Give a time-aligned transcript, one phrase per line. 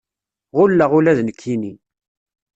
[0.57, 1.73] Ɣulleɣ ula d nekkinni.